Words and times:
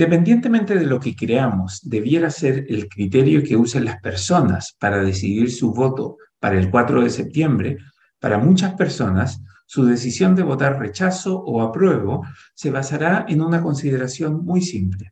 Independientemente 0.00 0.76
de 0.76 0.86
lo 0.86 0.98
que 0.98 1.14
creamos, 1.14 1.82
debiera 1.84 2.30
ser 2.30 2.64
el 2.70 2.88
criterio 2.88 3.42
que 3.42 3.54
usen 3.54 3.84
las 3.84 4.00
personas 4.00 4.74
para 4.78 5.04
decidir 5.04 5.50
su 5.50 5.74
voto 5.74 6.16
para 6.38 6.58
el 6.58 6.70
4 6.70 7.02
de 7.02 7.10
septiembre, 7.10 7.76
para 8.18 8.38
muchas 8.38 8.72
personas, 8.76 9.42
su 9.66 9.84
decisión 9.84 10.34
de 10.34 10.42
votar 10.42 10.78
rechazo 10.78 11.38
o 11.40 11.60
apruebo 11.60 12.24
se 12.54 12.70
basará 12.70 13.26
en 13.28 13.42
una 13.42 13.60
consideración 13.60 14.42
muy 14.42 14.62
simple. 14.62 15.10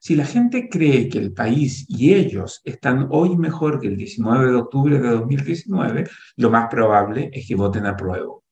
Si 0.00 0.14
la 0.14 0.26
gente 0.26 0.68
cree 0.68 1.08
que 1.08 1.18
el 1.18 1.32
país 1.32 1.86
y 1.88 2.12
ellos 2.12 2.60
están 2.62 3.08
hoy 3.12 3.38
mejor 3.38 3.80
que 3.80 3.88
el 3.88 3.96
19 3.96 4.50
de 4.50 4.56
octubre 4.56 4.98
de 4.98 5.08
2019, 5.12 6.10
lo 6.36 6.50
más 6.50 6.68
probable 6.68 7.30
es 7.32 7.48
que 7.48 7.54
voten 7.54 7.86
apruebo. 7.86 8.45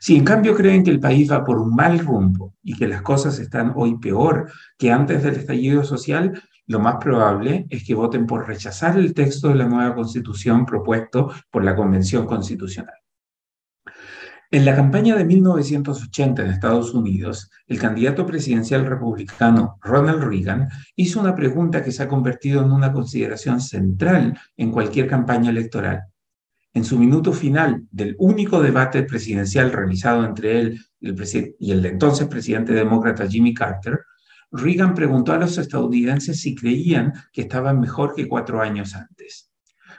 Si 0.00 0.16
en 0.16 0.24
cambio 0.24 0.54
creen 0.54 0.82
que 0.82 0.90
el 0.90 1.00
país 1.00 1.30
va 1.30 1.44
por 1.44 1.58
un 1.58 1.74
mal 1.74 1.98
rumbo 1.98 2.54
y 2.62 2.74
que 2.76 2.88
las 2.88 3.02
cosas 3.02 3.38
están 3.38 3.72
hoy 3.76 3.98
peor 3.98 4.50
que 4.78 4.90
antes 4.90 5.22
del 5.22 5.36
estallido 5.36 5.84
social, 5.84 6.42
lo 6.66 6.80
más 6.80 6.96
probable 6.96 7.66
es 7.70 7.84
que 7.84 7.94
voten 7.94 8.26
por 8.26 8.46
rechazar 8.46 8.98
el 8.98 9.14
texto 9.14 9.48
de 9.48 9.54
la 9.54 9.68
nueva 9.68 9.94
constitución 9.94 10.66
propuesto 10.66 11.32
por 11.50 11.64
la 11.64 11.76
Convención 11.76 12.26
Constitucional. 12.26 12.94
En 14.50 14.64
la 14.64 14.76
campaña 14.76 15.16
de 15.16 15.24
1980 15.24 16.42
en 16.42 16.50
Estados 16.50 16.94
Unidos, 16.94 17.50
el 17.66 17.80
candidato 17.80 18.24
presidencial 18.24 18.86
republicano 18.86 19.76
Ronald 19.82 20.22
Reagan 20.22 20.68
hizo 20.94 21.20
una 21.20 21.34
pregunta 21.34 21.82
que 21.82 21.90
se 21.90 22.04
ha 22.04 22.08
convertido 22.08 22.64
en 22.64 22.70
una 22.70 22.92
consideración 22.92 23.60
central 23.60 24.38
en 24.56 24.70
cualquier 24.70 25.08
campaña 25.08 25.50
electoral. 25.50 26.04
En 26.76 26.84
su 26.84 26.98
minuto 26.98 27.32
final 27.32 27.86
del 27.90 28.14
único 28.18 28.60
debate 28.60 29.02
presidencial 29.04 29.72
realizado 29.72 30.26
entre 30.26 30.60
él 30.60 30.78
y 31.00 31.70
el 31.70 31.86
entonces 31.86 32.28
presidente 32.28 32.74
demócrata 32.74 33.26
Jimmy 33.26 33.54
Carter, 33.54 34.00
Reagan 34.52 34.92
preguntó 34.92 35.32
a 35.32 35.38
los 35.38 35.56
estadounidenses 35.56 36.38
si 36.38 36.54
creían 36.54 37.14
que 37.32 37.40
estaban 37.40 37.80
mejor 37.80 38.14
que 38.14 38.28
cuatro 38.28 38.60
años 38.60 38.94
antes. 38.94 39.50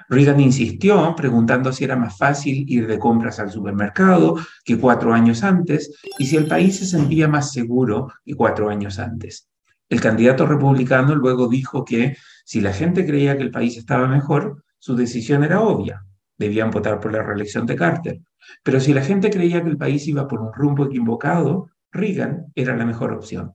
Reagan 0.08 0.40
insistió 0.40 1.16
preguntando 1.18 1.74
si 1.74 1.84
era 1.84 1.96
más 1.96 2.16
fácil 2.16 2.64
ir 2.68 2.86
de 2.86 3.00
compras 3.00 3.40
al 3.40 3.50
supermercado 3.50 4.38
que 4.64 4.78
cuatro 4.78 5.16
años 5.16 5.42
antes 5.42 6.00
y 6.20 6.28
si 6.28 6.36
el 6.36 6.46
país 6.46 6.78
se 6.78 6.86
sentía 6.86 7.28
más 7.28 7.54
seguro 7.54 8.14
que 8.24 8.36
cuatro 8.36 8.70
años 8.70 9.00
antes. 9.00 9.50
El 9.90 10.00
candidato 10.00 10.46
republicano 10.46 11.16
luego 11.16 11.48
dijo 11.48 11.84
que 11.84 12.16
si 12.46 12.62
la 12.62 12.72
gente 12.72 13.04
creía 13.04 13.36
que 13.36 13.42
el 13.42 13.50
país 13.50 13.78
estaba 13.78 14.08
mejor, 14.08 14.64
su 14.78 14.96
decisión 14.96 15.44
era 15.44 15.62
obvia. 15.62 16.04
Debían 16.38 16.72
votar 16.72 17.00
por 17.00 17.12
la 17.12 17.24
reelección 17.24 17.66
de 17.66 17.76
Carter. 17.76 18.22
Pero 18.64 18.80
si 18.80 18.94
la 18.94 19.02
gente 19.02 19.30
creía 19.30 19.64
que 19.64 19.70
el 19.70 19.78
país 19.78 20.08
iba 20.08 20.28
por 20.28 20.42
un 20.42 20.54
rumbo 20.54 20.86
equivocado, 20.86 21.70
Reagan 21.92 22.52
era 22.56 22.76
la 22.76 22.86
mejor 22.86 23.14
opción. 23.14 23.54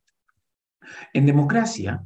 En 1.12 1.26
democracia, 1.26 2.02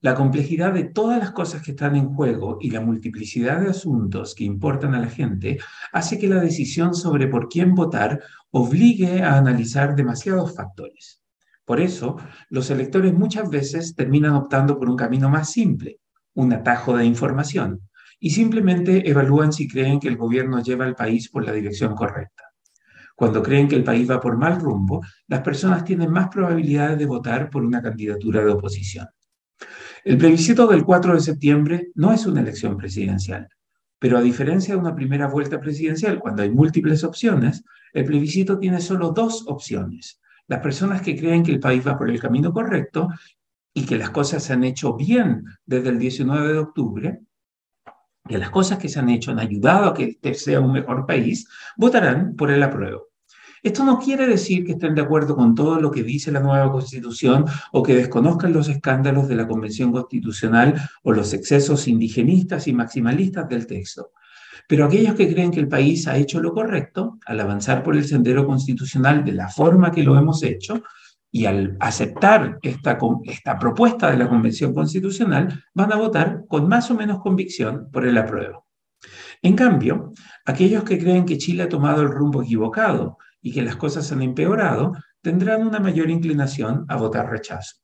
la 0.00 0.14
complejidad 0.14 0.74
de 0.74 0.84
todas 0.84 1.18
las 1.18 1.32
cosas 1.32 1.62
que 1.62 1.72
están 1.72 1.96
en 1.96 2.14
juego 2.14 2.58
y 2.60 2.70
la 2.70 2.80
multiplicidad 2.80 3.60
de 3.60 3.70
asuntos 3.70 4.34
que 4.34 4.44
importan 4.44 4.94
a 4.94 5.00
la 5.00 5.08
gente 5.08 5.58
hace 5.92 6.18
que 6.18 6.28
la 6.28 6.40
decisión 6.40 6.94
sobre 6.94 7.26
por 7.26 7.48
quién 7.48 7.74
votar 7.74 8.20
obligue 8.50 9.22
a 9.22 9.36
analizar 9.36 9.96
demasiados 9.96 10.54
factores. 10.54 11.22
Por 11.64 11.80
eso, 11.80 12.16
los 12.48 12.70
electores 12.70 13.12
muchas 13.12 13.50
veces 13.50 13.94
terminan 13.94 14.34
optando 14.34 14.78
por 14.78 14.88
un 14.88 14.96
camino 14.96 15.28
más 15.28 15.50
simple, 15.50 15.98
un 16.34 16.52
atajo 16.52 16.96
de 16.96 17.04
información, 17.04 17.87
y 18.20 18.30
simplemente 18.30 19.08
evalúan 19.08 19.52
si 19.52 19.68
creen 19.68 20.00
que 20.00 20.08
el 20.08 20.16
gobierno 20.16 20.62
lleva 20.62 20.84
al 20.84 20.94
país 20.94 21.28
por 21.28 21.44
la 21.44 21.52
dirección 21.52 21.94
correcta. 21.94 22.44
Cuando 23.14 23.42
creen 23.42 23.66
que 23.66 23.76
el 23.76 23.84
país 23.84 24.08
va 24.08 24.20
por 24.20 24.36
mal 24.36 24.60
rumbo, 24.60 25.04
las 25.26 25.40
personas 25.40 25.84
tienen 25.84 26.10
más 26.10 26.28
probabilidades 26.28 26.98
de 26.98 27.06
votar 27.06 27.50
por 27.50 27.64
una 27.64 27.82
candidatura 27.82 28.44
de 28.44 28.52
oposición. 28.52 29.08
El 30.04 30.18
plebiscito 30.18 30.66
del 30.68 30.84
4 30.84 31.14
de 31.14 31.20
septiembre 31.20 31.88
no 31.96 32.12
es 32.12 32.26
una 32.26 32.40
elección 32.40 32.76
presidencial, 32.76 33.48
pero 33.98 34.18
a 34.18 34.22
diferencia 34.22 34.74
de 34.74 34.80
una 34.80 34.94
primera 34.94 35.26
vuelta 35.26 35.60
presidencial, 35.60 36.20
cuando 36.20 36.42
hay 36.42 36.50
múltiples 36.50 37.02
opciones, 37.02 37.64
el 37.92 38.04
plebiscito 38.04 38.58
tiene 38.58 38.80
solo 38.80 39.10
dos 39.10 39.44
opciones. 39.48 40.20
Las 40.46 40.60
personas 40.60 41.02
que 41.02 41.16
creen 41.16 41.42
que 41.42 41.52
el 41.52 41.60
país 41.60 41.86
va 41.86 41.98
por 41.98 42.08
el 42.08 42.20
camino 42.20 42.52
correcto 42.52 43.08
y 43.74 43.84
que 43.84 43.98
las 43.98 44.10
cosas 44.10 44.44
se 44.44 44.52
han 44.52 44.64
hecho 44.64 44.94
bien 44.94 45.44
desde 45.66 45.88
el 45.88 45.98
19 45.98 46.52
de 46.52 46.58
octubre, 46.58 47.20
que 48.28 48.38
las 48.38 48.50
cosas 48.50 48.78
que 48.78 48.88
se 48.88 48.98
han 49.00 49.08
hecho 49.08 49.30
han 49.30 49.40
ayudado 49.40 49.86
a 49.86 49.94
que 49.94 50.04
este 50.04 50.34
sea 50.34 50.60
un 50.60 50.72
mejor 50.72 51.06
país, 51.06 51.48
votarán 51.76 52.36
por 52.36 52.50
el 52.50 52.62
apruebo. 52.62 53.08
Esto 53.62 53.84
no 53.84 53.98
quiere 53.98 54.28
decir 54.28 54.64
que 54.64 54.72
estén 54.72 54.94
de 54.94 55.02
acuerdo 55.02 55.34
con 55.34 55.54
todo 55.54 55.80
lo 55.80 55.90
que 55.90 56.04
dice 56.04 56.30
la 56.30 56.40
nueva 56.40 56.70
constitución 56.70 57.44
o 57.72 57.82
que 57.82 57.94
desconozcan 57.94 58.52
los 58.52 58.68
escándalos 58.68 59.26
de 59.26 59.34
la 59.34 59.48
Convención 59.48 59.90
Constitucional 59.90 60.74
o 61.02 61.12
los 61.12 61.32
excesos 61.32 61.88
indigenistas 61.88 62.68
y 62.68 62.72
maximalistas 62.72 63.48
del 63.48 63.66
texto. 63.66 64.12
Pero 64.68 64.84
aquellos 64.84 65.14
que 65.14 65.32
creen 65.32 65.50
que 65.50 65.60
el 65.60 65.68
país 65.68 66.06
ha 66.06 66.16
hecho 66.16 66.40
lo 66.40 66.52
correcto 66.52 67.18
al 67.26 67.40
avanzar 67.40 67.82
por 67.82 67.96
el 67.96 68.04
sendero 68.04 68.46
constitucional 68.46 69.24
de 69.24 69.32
la 69.32 69.48
forma 69.48 69.90
que 69.90 70.02
lo 70.04 70.16
hemos 70.16 70.42
hecho 70.42 70.82
y 71.30 71.46
al 71.46 71.76
aceptar 71.80 72.58
esta, 72.62 72.98
esta 73.24 73.58
propuesta 73.58 74.10
de 74.10 74.16
la 74.16 74.28
Convención 74.28 74.72
Constitucional, 74.72 75.62
van 75.74 75.92
a 75.92 75.96
votar 75.96 76.42
con 76.48 76.68
más 76.68 76.90
o 76.90 76.94
menos 76.94 77.20
convicción 77.20 77.90
por 77.92 78.06
el 78.06 78.16
apruebo. 78.16 78.66
En 79.42 79.54
cambio, 79.54 80.12
aquellos 80.44 80.84
que 80.84 80.98
creen 80.98 81.24
que 81.24 81.38
Chile 81.38 81.64
ha 81.64 81.68
tomado 81.68 82.02
el 82.02 82.08
rumbo 82.08 82.42
equivocado 82.42 83.18
y 83.40 83.52
que 83.52 83.62
las 83.62 83.76
cosas 83.76 84.10
han 84.10 84.22
empeorado, 84.22 84.92
tendrán 85.22 85.66
una 85.66 85.78
mayor 85.78 86.10
inclinación 86.10 86.84
a 86.88 86.96
votar 86.96 87.30
rechazo. 87.30 87.76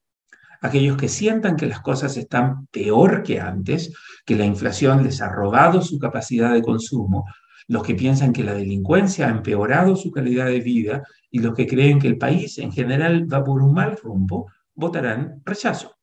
Aquellos 0.61 0.97
que 0.97 1.09
sientan 1.09 1.57
que 1.57 1.67
las 1.67 1.81
cosas 1.81 2.17
están 2.17 2.67
peor 2.69 3.23
que 3.23 3.41
antes, 3.41 3.93
que 4.25 4.35
la 4.35 4.47
inflación 4.47 5.05
les 5.05 5.21
ha 5.21 5.29
robado 5.29 5.83
su 5.83 5.99
capacidad 5.99 6.53
de 6.55 6.63
consumo, 6.63 7.27
los 7.67 7.83
que 7.83 7.95
piensan 7.95 8.33
que 8.33 8.45
la 8.45 8.55
delincuencia 8.55 9.27
ha 9.27 9.31
empeorado 9.31 9.97
su 9.97 10.11
calidad 10.11 10.47
de 10.47 10.61
vida 10.61 11.03
y 11.31 11.39
los 11.39 11.55
que 11.55 11.67
creen 11.67 11.99
que 11.99 12.09
el 12.09 12.19
país 12.19 12.59
en 12.59 12.73
general 12.73 13.33
va 13.33 13.43
por 13.43 13.63
un 13.63 13.73
mal 13.73 13.97
rumbo, 14.03 14.51
votarán 14.75 15.43
rechazo. 15.45 15.97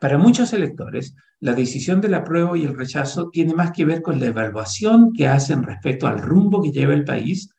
Para 0.00 0.18
muchos 0.18 0.52
electores, 0.52 1.14
la 1.40 1.52
decisión 1.52 2.00
del 2.00 2.14
apruebo 2.14 2.56
y 2.56 2.64
el 2.64 2.76
rechazo 2.76 3.28
tiene 3.30 3.54
más 3.54 3.72
que 3.72 3.84
ver 3.84 4.00
con 4.00 4.18
la 4.20 4.26
evaluación 4.26 5.12
que 5.12 5.28
hacen 5.28 5.62
respecto 5.62 6.06
al 6.06 6.20
rumbo 6.20 6.62
que 6.62 6.72
lleva 6.72 6.94
el 6.94 7.04
país 7.04 7.50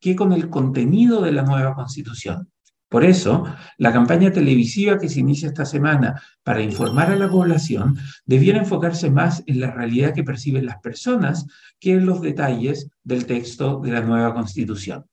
que 0.00 0.14
con 0.14 0.32
el 0.32 0.50
contenido 0.50 1.22
de 1.22 1.32
la 1.32 1.42
nueva 1.42 1.74
constitución. 1.74 2.50
Por 2.94 3.04
eso, 3.04 3.42
la 3.78 3.92
campaña 3.92 4.30
televisiva 4.30 5.00
que 5.00 5.08
se 5.08 5.18
inicia 5.18 5.48
esta 5.48 5.64
semana 5.64 6.22
para 6.44 6.62
informar 6.62 7.10
a 7.10 7.16
la 7.16 7.28
población 7.28 7.96
debiera 8.24 8.60
enfocarse 8.60 9.10
más 9.10 9.42
en 9.46 9.58
la 9.58 9.72
realidad 9.72 10.14
que 10.14 10.22
perciben 10.22 10.64
las 10.64 10.78
personas 10.78 11.44
que 11.80 11.94
en 11.94 12.06
los 12.06 12.20
detalles 12.20 12.88
del 13.02 13.26
texto 13.26 13.80
de 13.80 13.90
la 13.90 14.00
nueva 14.00 14.32
constitución. 14.32 15.06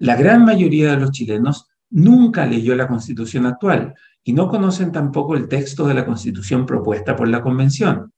La 0.00 0.16
gran 0.16 0.44
mayoría 0.44 0.90
de 0.90 0.96
los 0.96 1.12
chilenos 1.12 1.68
nunca 1.90 2.44
leyó 2.44 2.74
la 2.74 2.88
constitución 2.88 3.46
actual 3.46 3.94
y 4.24 4.32
no 4.32 4.48
conocen 4.48 4.90
tampoco 4.90 5.36
el 5.36 5.46
texto 5.46 5.86
de 5.86 5.94
la 5.94 6.04
constitución 6.04 6.66
propuesta 6.66 7.14
por 7.14 7.28
la 7.28 7.40
convención. 7.40 8.12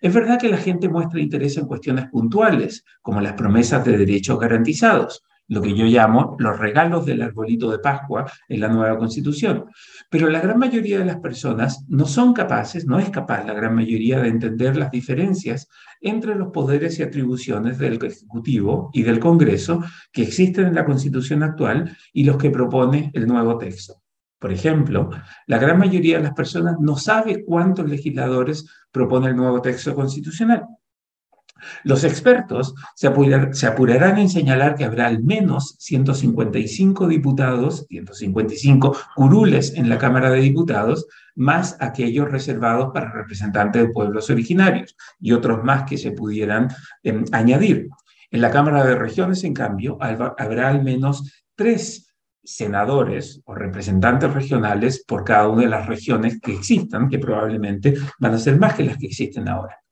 Es 0.00 0.14
verdad 0.14 0.40
que 0.40 0.48
la 0.48 0.56
gente 0.56 0.88
muestra 0.88 1.20
interés 1.20 1.58
en 1.58 1.66
cuestiones 1.66 2.08
puntuales, 2.08 2.86
como 3.02 3.20
las 3.20 3.34
promesas 3.34 3.84
de 3.84 3.98
derechos 3.98 4.40
garantizados, 4.40 5.22
lo 5.48 5.60
que 5.60 5.74
yo 5.74 5.84
llamo 5.84 6.36
los 6.38 6.58
regalos 6.58 7.04
del 7.04 7.22
arbolito 7.22 7.70
de 7.70 7.78
Pascua 7.78 8.30
en 8.48 8.60
la 8.60 8.68
nueva 8.68 8.96
constitución. 8.98 9.66
Pero 10.10 10.28
la 10.28 10.40
gran 10.40 10.58
mayoría 10.58 10.98
de 10.98 11.04
las 11.04 11.18
personas 11.18 11.84
no 11.88 12.06
son 12.06 12.32
capaces, 12.32 12.86
no 12.86 12.98
es 12.98 13.10
capaz 13.10 13.44
la 13.44 13.54
gran 13.54 13.74
mayoría 13.74 14.20
de 14.20 14.28
entender 14.28 14.76
las 14.76 14.90
diferencias 14.90 15.68
entre 16.00 16.34
los 16.34 16.48
poderes 16.48 16.98
y 16.98 17.02
atribuciones 17.02 17.78
del 17.78 18.02
Ejecutivo 18.04 18.90
y 18.92 19.02
del 19.02 19.20
Congreso 19.20 19.82
que 20.12 20.22
existen 20.22 20.66
en 20.66 20.74
la 20.74 20.84
constitución 20.84 21.42
actual 21.42 21.96
y 22.12 22.24
los 22.24 22.36
que 22.36 22.50
propone 22.50 23.10
el 23.14 23.26
nuevo 23.26 23.58
texto. 23.58 24.02
Por 24.38 24.52
ejemplo, 24.52 25.08
la 25.46 25.58
gran 25.58 25.78
mayoría 25.78 26.18
de 26.18 26.24
las 26.24 26.34
personas 26.34 26.76
no 26.78 26.96
sabe 26.96 27.44
cuántos 27.44 27.88
legisladores 27.88 28.66
propone 28.92 29.28
el 29.28 29.36
nuevo 29.36 29.62
texto 29.62 29.94
constitucional. 29.94 30.66
Los 31.82 32.04
expertos 32.04 32.74
se, 32.94 33.06
apurarán 33.06 34.18
en 34.18 34.28
señalar 34.28 34.74
que 34.74 34.84
habrá 34.84 35.06
al 35.06 35.22
menos 35.22 35.76
155 35.78 37.08
diputados, 37.08 37.86
155 37.88 38.96
curules 39.14 39.74
en 39.74 39.88
la 39.88 39.98
Cámara 39.98 40.30
de 40.30 40.40
Diputados, 40.40 41.06
más 41.34 41.76
aquellos 41.80 42.30
reservados 42.30 42.90
para 42.92 43.10
representantes 43.12 43.82
de 43.82 43.92
pueblos 43.92 44.30
originarios 44.30 44.96
y 45.20 45.32
otros 45.32 45.64
más 45.64 45.84
que 45.84 45.98
se 45.98 46.12
pudieran 46.12 46.68
em, 47.02 47.24
añadir. 47.32 47.88
En 48.30 48.40
la 48.40 48.50
Cámara 48.50 48.84
de 48.84 48.96
Regiones, 48.96 49.44
en 49.44 49.54
cambio, 49.54 49.96
habrá 50.00 50.68
al 50.68 50.82
menos 50.82 51.44
tres 51.54 52.14
senadores 52.42 53.40
o 53.44 53.54
representantes 53.54 54.32
regionales 54.32 55.04
por 55.06 55.24
cada 55.24 55.48
una 55.48 55.62
de 55.62 55.68
las 55.68 55.86
regiones 55.86 56.40
que 56.40 56.52
existan, 56.52 57.08
que 57.08 57.18
probablemente 57.18 57.94
van 58.18 58.34
a 58.34 58.38
ser 58.38 58.58
más 58.58 58.74
que 58.74 58.84
las 58.84 58.98
que 58.98 59.06
existen 59.06 59.48
ahora. 59.48 59.83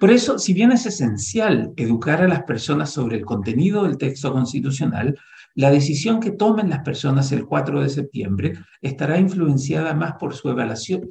Por 0.00 0.10
eso, 0.10 0.38
si 0.38 0.52
bien 0.52 0.72
es 0.72 0.86
esencial 0.86 1.72
educar 1.76 2.22
a 2.22 2.28
las 2.28 2.42
personas 2.42 2.90
sobre 2.90 3.16
el 3.16 3.24
contenido 3.24 3.84
del 3.84 3.96
texto 3.96 4.32
constitucional, 4.32 5.16
la 5.54 5.70
decisión 5.70 6.18
que 6.18 6.30
tomen 6.30 6.70
las 6.70 6.80
personas 6.80 7.30
el 7.32 7.44
4 7.44 7.82
de 7.82 7.88
septiembre 7.88 8.54
estará 8.80 9.18
influenciada 9.18 9.94
más 9.94 10.14
por 10.14 10.34
su 10.34 10.48
evaluación, 10.48 11.08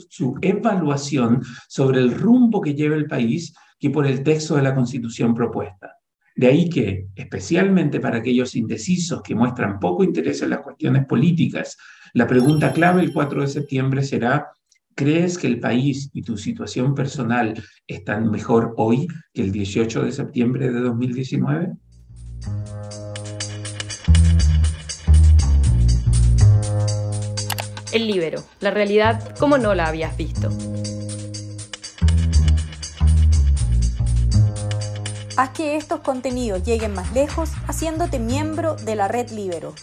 sobre 1.68 2.00
el 2.00 2.12
rumbo 2.12 2.60
que 2.60 2.74
lleva 2.74 2.96
el 2.96 3.08
país 3.08 3.54
que 3.80 3.90
por 3.90 4.06
el 4.06 4.24
texto 4.24 4.56
de 4.56 4.64
la 4.64 4.76
Constitución 4.76 5.34
propuesta. 5.34 5.98
De 6.36 6.48
ahí 6.48 6.70
que, 6.70 7.08
especialmente 7.16 8.00
para 8.00 8.18
aquellos 8.18 8.56
indecisos 8.56 9.22
que 9.22 9.36
muestran 9.36 9.80
poco 9.80 10.04
interés 10.04 10.42
en 10.42 10.50
las 10.50 10.62
cuestiones 10.62 11.06
políticas, 11.06 11.78
la 12.14 12.28
pregunta 12.28 12.74
clave 12.74 13.02
el 13.02 13.14
4 13.14 13.42
de 13.42 13.48
septiembre 13.48 14.04
será 14.04 14.50
¿Crees 14.96 15.38
que 15.38 15.48
el 15.48 15.60
país 15.60 16.10
y 16.14 16.22
tu 16.22 16.38
situación 16.38 16.94
personal 16.94 17.54
están 17.88 18.30
mejor 18.30 18.74
hoy 18.78 19.08
que 19.34 19.42
el 19.42 19.52
18 19.52 20.04
de 20.04 20.12
septiembre 20.12 20.70
de 20.70 20.80
2019? 20.82 21.74
El 27.94 28.08
libero, 28.08 28.44
la 28.60 28.72
realidad 28.72 29.36
como 29.38 29.58
no 29.58 29.74
la 29.74 29.88
habías 29.88 30.16
visto. 30.18 30.50
Haz 35.38 35.50
que 35.52 35.76
estos 35.78 36.02
contenidos 36.02 36.64
lleguen 36.64 36.94
más 36.94 37.12
lejos 37.14 37.52
haciéndote 37.68 38.20
miembro 38.20 38.76
de 38.76 38.96
la 38.96 39.08
red 39.08 39.30
Libero. 39.32 39.74